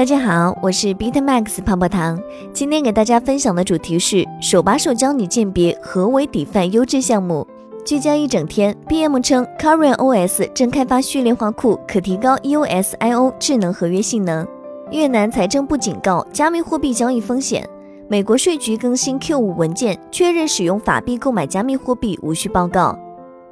[0.00, 2.18] 大家好，我是 BitMax 泡泡糖。
[2.54, 7.46] 今天给大家分享的主题是手把手教你鉴别何为 DeFi 优质项目。
[7.84, 14.48] 聚焦一整天，BM 称 c a r r n OS 正开发序列化库，可提高 EOSIO 智能合约性能。
[14.90, 17.68] 越南财政部警告加密货币交易风险。
[18.08, 22.98] 美国税局更新 Q5 文件，确认使用法币购买加密货币无需报告。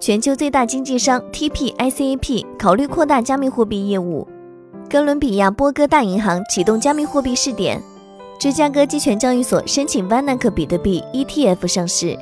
[0.01, 4.27] 全球最大经纪商 TP-ICAP 考虑扩大加密货币业务。
[4.91, 7.79] 哥伦比亚波哥大银行启动加密货币试点，
[8.41, 12.19] 芝加哥期权交易所申请 VanEck 比特币 ETF 上市，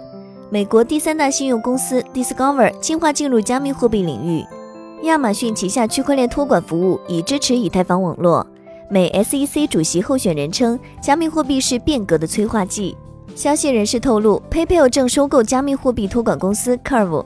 [0.50, 4.44] 美国第三大信用公司 Discover 计划进入加密货币领域，
[5.06, 8.44] 亚马逊旗下区块链托管服务已支持以太坊网络。
[8.90, 12.96] 美 SEC 主席候选人称，加密货币是变革的催化剂。
[13.36, 17.24] 消息人士透露，PayPal 正收购加密货币托管公司 Curve。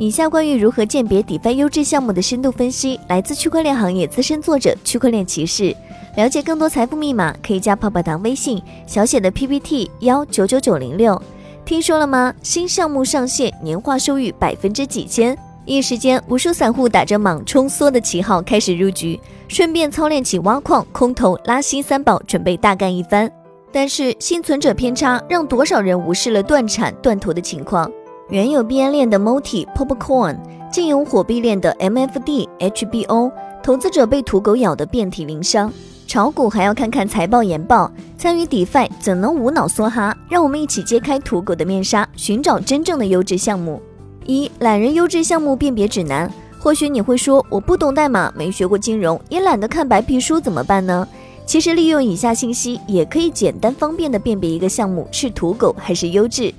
[0.00, 5.76] 以下关于如何鉴别 DeFi 优质项目的深度分析，来自区块链行业资深作者区块链骑士。
[6.16, 11.20] 了解更多财富密码，可以加泡泡糖微信小写的 PPT 幺九九九零六。
[11.66, 12.32] 听说了吗？
[12.42, 15.36] 新项目上线，年化收益百分之几千。
[15.66, 23.30] 一时间，无数散户打着莽冲缩的旗号开始入局，顺便操练起挖矿、空投、拉新三宝，准备大干一番。
[23.70, 27.92] 但是幸存者偏差让多少人无视了断产断头的情况。
[28.30, 30.36] 原有币安链的 Multi Popcorn，
[30.70, 35.72] 竟有火币链的 MFD HBO，投资者被土狗咬得遍体鳞伤。
[36.06, 40.16] 炒股还要看看财报研报，参与 DeFi 怎能无脑梭哈？
[40.28, 43.82] 让我们一起揭开土狗的面纱，寻找真正的优质项目。
[44.24, 46.32] 一懒人优质项目辨别指南。
[46.60, 51.08] 或许你会说，我不懂代码，没学过金融，也懒得看白皮书，怎么办呢？
[51.46, 56.54] 其实利用以下信息，也可以简单方便的辨别一个项目是土狗还是优质。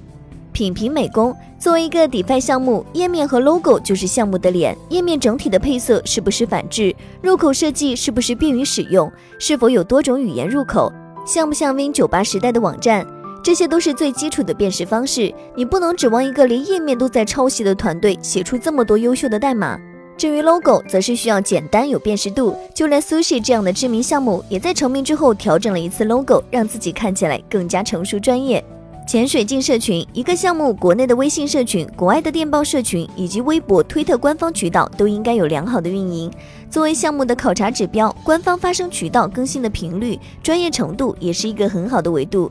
[0.51, 4.77] 品评美工作为一个 DeFi 项目，页面和 logo 就是项目的脸。
[4.89, 6.95] 页面整体的配色是不是反制？
[7.21, 9.11] 入口设计是不是便于使用？
[9.39, 10.91] 是否有多种语言入口？
[11.25, 13.05] 像不像 Win 九八时代的网站？
[13.43, 15.33] 这些都是最基础的辨识方式。
[15.55, 19.79] 你不能指望一个连页面都在抄袭的团队写出这么多优秀的代码。
[20.17, 22.55] 至于 logo，则是需要简单有辨识度。
[22.75, 28.63] 就连 Sushi 这样的知名项目，也在成名之后调整了一次 logo，让自己看起来更加成熟专业。
[29.11, 36.31] 潜水镜社群，一个项目国内的微信社群、国外的电报社群以及微博、推特官方渠道都应该有良好的运营。
[36.69, 42.49] 作为项目的考察指标，官方发声渠道更新的频率、专业程度也是一个很好的维度。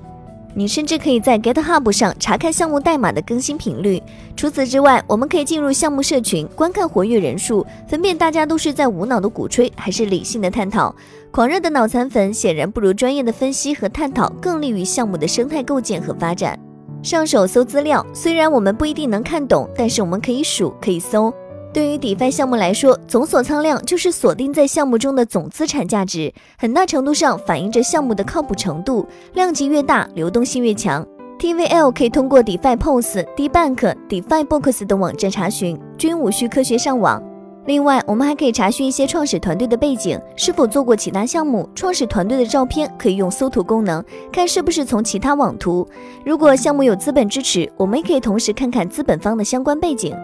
[0.55, 4.03] 你甚至可以在 GitHub 上查看项目代码的更新频率。
[4.37, 10.95] 除此之外，我们可以进入项目社群，观看活跃人数，分辨大家都是在无脑的鼓吹，还是理性的探讨。
[11.31, 16.59] 狂热的脑残粉显然不如专业的分析和探讨更利于项目的生态构建和发展。
[17.03, 21.33] 上手搜资料，虽然我们不一定能看懂，但是我们可以数，可以搜。
[21.73, 29.07] 对于 DeFi 项目来说，总锁仓量就是锁定在项目中的总资产价值，很大程度上反映着项目的靠谱程度。
[29.35, 31.07] 量级越大，流动性越强。
[31.39, 37.23] TVL 可以通过 DeFi Pulse、DeBank、DeFi Box 等网站查询，均无需科学上网。
[37.67, 41.69] 另外，我们还可以查询一些创始团队的背景，是否做过其他项目。
[41.75, 45.87] 创始团队的照片可以用搜图功能看是不是从其他网图。
[46.25, 50.17] 如果项目有资本支持，我们也可以同时看看资本方的相关背景。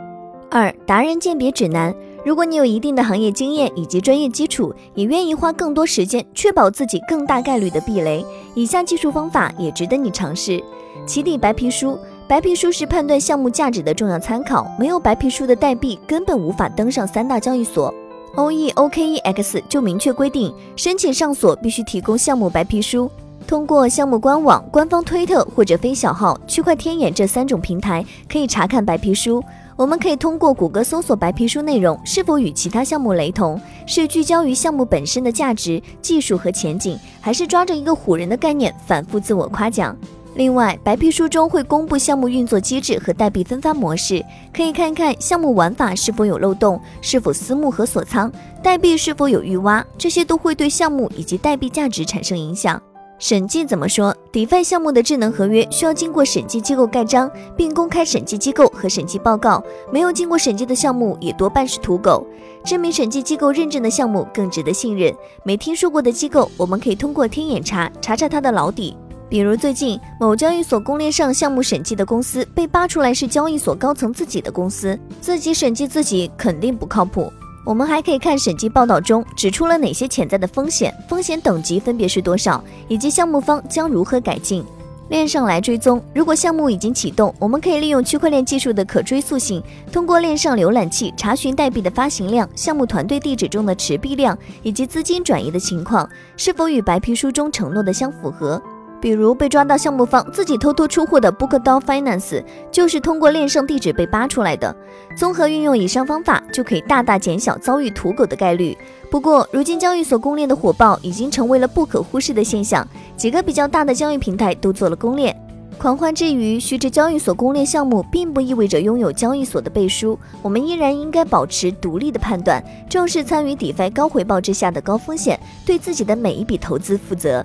[0.50, 8.24] 二达人鉴别指南：如果你有一定的行业经验以及专业基础，也愿意花更多时间确保自己更大概率的避雷，
[8.54, 10.62] 以下技术方法也值得你尝试。
[11.04, 11.98] 起底白皮书，
[12.28, 17.92] 白皮书是判断项目价值的重要参考，没有白皮书的代币根本无法登上三大交易所。
[18.36, 23.10] OEOKEX 就明确规定，申请上锁必须提供项目白皮书。
[23.46, 29.42] 通过项目官网、官方推特或者非小号、区块天眼这三种平台，可以查看白皮书。
[29.76, 39.94] 我们可以通过谷歌搜索白皮书内容是否与其他项目雷同，是聚焦于项目本身的价值、技术和前景，还是抓着一个唬人的概念反复自我夸奖。
[40.34, 48.32] 另外，白皮书中会公布项目运作机制和代币分发模式，可以看看项目玩法是否有漏洞，是否私募和锁仓，
[48.62, 52.80] 代币是否有预挖，这些都会对项目以及代币价值产生影响。
[53.18, 59.62] 审计怎么说？DeFi 项目的智能合约需要经过审计机构盖章，并公开审计机构和审计报告。
[59.90, 62.26] 没有经过审计的项目也多半是土狗。
[62.62, 65.14] 知名审计机构认证的项目更值得信任。
[65.44, 68.94] 没听说过的机构，我们可以通过天眼查查查它的老底。
[69.30, 77.32] 比如最近某交易所公链上项目审计的公司被扒出来是交易所高层自己的公司，自己审计自己肯定不靠谱。
[77.66, 84.64] 我们还可以看审计报道中指出了哪些潜在的风险，风险等级分别是多少，以及项目方将如何改进。
[85.08, 86.00] 链上来追踪。
[86.14, 89.60] 如果项目已经启动，我们可以利用区块链技术的可追溯性，
[89.90, 98.62] 通过链上浏览器查询代币的发行量、项目团队地址中的持币量以及资金转移的情况是否与白皮书中承诺的相符合。
[99.00, 104.74] 比如被抓到项目方自己偷偷出货的 Bookdo Finance，就是通过链上地址被扒出来的。
[105.16, 108.76] 综合运用以上方法，就可以大大减小遭遇土狗的概率。
[109.10, 115.34] 不过，如今交易所公链的火爆已经成为了不可忽视的现象，几个比较大的交易平台都做了公链。
[115.78, 127.44] 狂欢之余，须知交易所公链项目并不意味着拥有交易所的背书，我们依然应该保持独立的判断，重视参与 DeFi 高回报之下的高风险，对自己的每一笔投资负责。